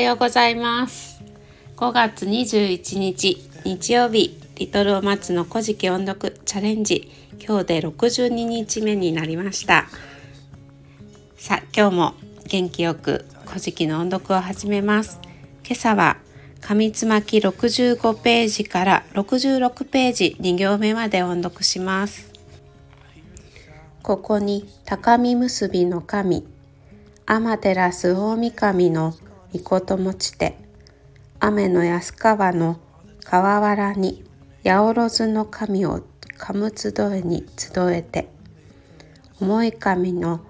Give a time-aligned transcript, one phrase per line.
[0.00, 1.22] ようございます。
[1.76, 7.10] 5月21日日曜日リトルお松の古事記音読チャレンジ。
[7.38, 9.86] 今日で62日目になりました。
[11.36, 12.14] さあ今日も
[12.46, 15.20] 元気よく古事記の音読を始めます。
[15.64, 16.16] 今朝は
[16.60, 22.32] 紙つまき65ページから66ページ2行目まで音読します。
[24.02, 26.46] ここに高見結びの神
[27.26, 29.14] 天照大神の
[29.52, 30.56] 御持ちて。
[31.40, 32.78] 雨の安川の
[33.24, 34.24] 河原に
[34.64, 36.02] 八百万の神を
[36.36, 38.28] かむ集えに集えて。
[39.40, 40.40] 重い神の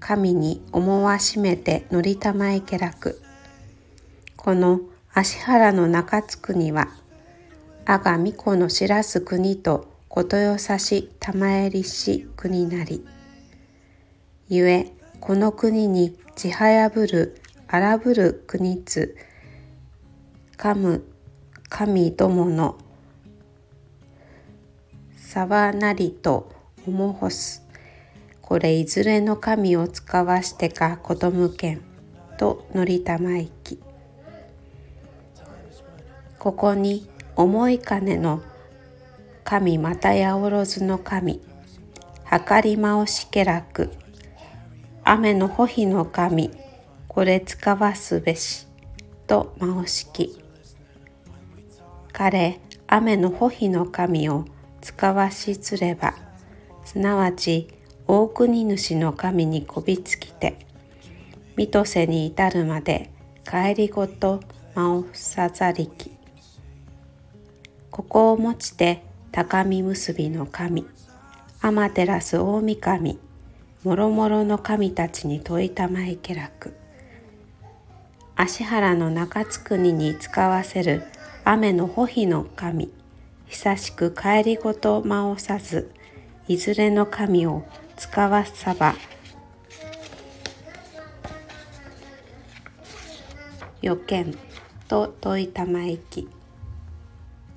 [0.00, 3.22] 神に思わしめて乗りたまえけらく。
[4.36, 4.80] この
[5.14, 6.88] 芦原の中津国は
[7.84, 13.06] 阿賀巫女の知らす国とことよさし玉えりし国なり。
[14.48, 19.14] ゆえこの国にちはやぶる荒ぶる国津
[20.56, 21.04] かむ
[21.68, 22.78] 神どもの
[25.14, 26.50] 沢なりと
[26.86, 27.62] 思ほす。
[28.40, 31.82] これいずれの神を使わしてかことむけん
[32.38, 33.78] とのりたまいき。
[36.38, 38.40] ここに重い金の
[39.44, 41.42] 神またやおろずの神
[42.24, 43.90] はかりまおしけらく。
[45.04, 46.50] 雨のほひの神
[47.18, 48.68] これ使わすべし
[49.26, 50.40] とまおしき
[52.12, 54.44] 彼雨のほひの神を
[54.80, 56.14] 使わしつれば
[56.84, 57.66] すなわち
[58.06, 60.64] 大国主の神にこびつきて
[61.56, 63.10] 水戸瀬に至るまで
[63.44, 64.38] 帰りごと
[64.76, 66.12] まおさざりき。
[67.90, 70.86] ここをもちて高見結びの神
[71.60, 73.18] 天照大神
[73.82, 76.76] もろもろの神たちに問いたまいけらく。
[78.40, 81.02] 芦原の中津国に使わせる
[81.42, 82.88] 雨の保秘の神。
[83.48, 85.90] 久しく帰りごとまおさず
[86.46, 87.64] いずれの神を
[87.96, 88.94] 使わさば。
[93.82, 94.38] 予見
[94.86, 96.28] と問いたまいき。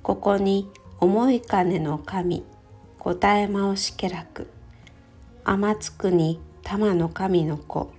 [0.02, 2.44] ここに重い金の神。
[2.98, 4.48] 答えまおしけらく。
[5.44, 7.92] 天津国玉の神の子。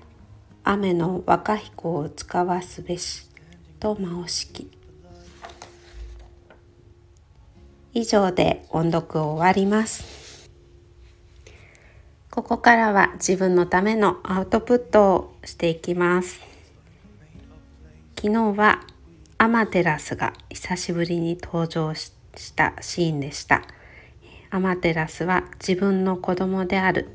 [0.64, 3.28] 雨の若彦を使わすべし
[3.80, 4.72] とまおしき
[7.94, 10.24] 以上で音読を終わります
[12.34, 16.42] ここからは自分のためのアウトプットをしていきます。
[18.20, 18.80] 昨日は
[19.38, 22.12] アマテラスが久しぶりに登場し
[22.56, 23.62] たシーンでした。
[24.50, 27.14] アマテラスは自分の子供である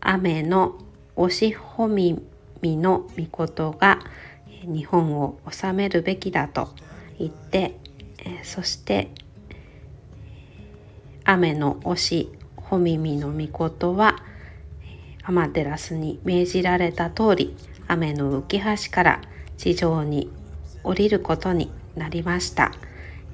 [0.00, 0.78] 雨の
[1.16, 2.22] 押しほみ
[2.60, 3.98] みの御事が
[4.62, 6.68] 日本を治めるべきだと
[7.18, 7.78] 言って
[8.42, 9.10] そして
[11.24, 14.16] 雨の押し穂耳の御事は
[15.22, 17.56] 天照に命じられた通り
[17.88, 19.20] 雨の浮き橋から
[19.56, 20.30] 地上に
[20.82, 22.72] 降りることになりました、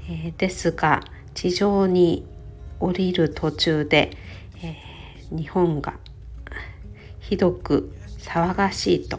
[0.08, 1.00] えー、ですが
[1.34, 2.26] 地上に
[2.80, 4.16] 降りる途中で、
[4.62, 5.94] えー、日本が
[7.22, 9.18] ひどく騒がしいと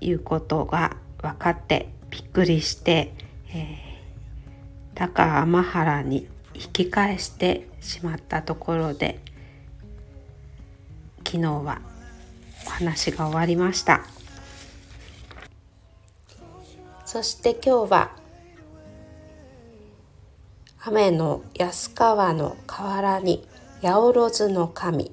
[0.00, 3.14] いうことが分かってびっくりして、
[3.48, 9.20] えー、高天原に引き返してしまったところで
[11.24, 11.80] 昨日は
[12.66, 14.04] お話が終わりました。
[17.04, 18.10] そして今日は
[20.84, 23.46] 雨の安川の河原に
[23.82, 25.12] 八百万の神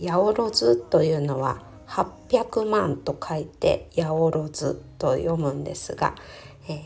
[0.00, 4.50] 八百万というのは800万と書いて八百万
[4.98, 6.14] と読むんですが、
[6.68, 6.80] えー、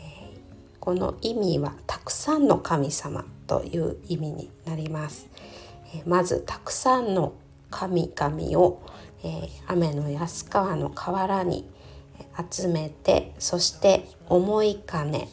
[0.79, 5.27] この意味はたくさんの神様という意味になります。
[5.93, 7.33] えまずたくさんの
[7.69, 8.81] 神々を、
[9.23, 11.69] え雨の安川の河原に
[12.49, 15.27] 集めてそして思い金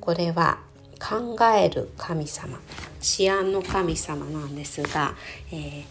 [0.00, 0.58] これは
[1.00, 2.58] 考える神様
[3.18, 5.14] 思案の神様なんですが、
[5.50, 5.84] えー、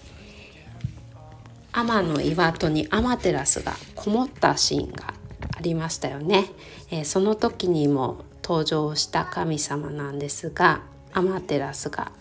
[1.73, 5.13] 天の岩戸に天照がこもったシーンが
[5.57, 6.45] ありましたよね、
[6.89, 10.81] えー、その時にも登場した神様なんですが
[11.13, 12.11] アマテラスが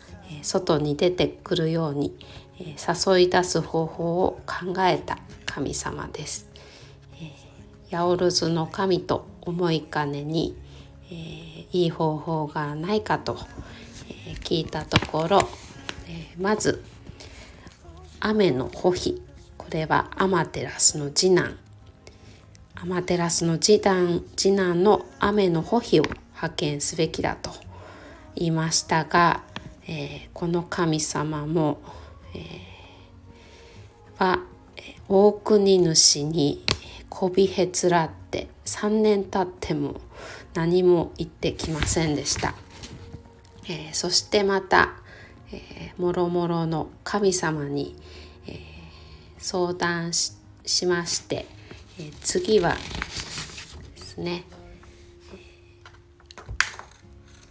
[0.43, 2.15] 外に出てくるように
[2.59, 6.49] 誘い出す方法を考えた神様です。
[7.91, 10.57] ヤオルズの神と思い金に、
[11.11, 13.37] えー、いい方法がないかと、
[14.29, 15.49] えー、聞いたところ、
[16.07, 16.85] えー、まず
[18.21, 19.21] 雨の保秘
[19.61, 21.59] これはアマテラスの次男。
[22.77, 27.51] アマテラスの次男次男の雨の保秘を派遣すべきだと
[28.35, 29.43] 言いましたが、
[29.87, 31.83] えー、この神様も、
[32.35, 34.41] えー、は
[35.09, 36.65] 大国主に
[37.11, 40.01] こびへつらって3年経っても
[40.55, 42.55] 何も言ってきませんでした、
[43.65, 44.95] えー、そしてまた、
[45.53, 47.95] えー、もろもろの神様に、
[48.47, 48.55] えー、
[49.41, 51.47] 相談しまして、
[51.99, 52.81] え、次はで
[53.97, 54.45] すね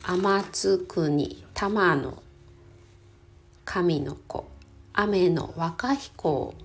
[0.03, 2.24] 天津国玉の
[3.65, 4.47] 神の子
[4.94, 6.56] 雨の若彦を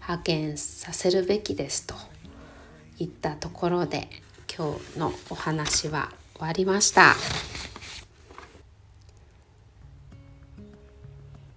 [0.00, 1.94] 派遣させるべきですと
[2.98, 4.08] いったところで
[4.54, 7.14] 今日のお話は終わりました。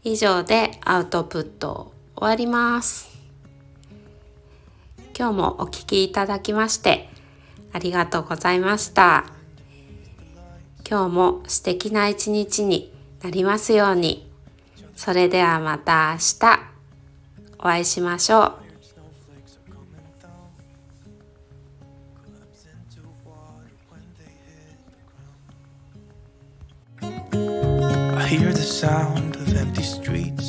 [0.04, 3.15] 以上でアウトプット終わります。
[5.18, 7.10] 今日もお聴きいただきまして
[7.72, 9.26] ありがとうございました。
[10.88, 14.30] 今日も素敵な一日になりますように。
[14.96, 16.60] それではまた明日
[17.60, 18.54] お会いしましょう。
[28.18, 30.45] I hear the sound of empty streets.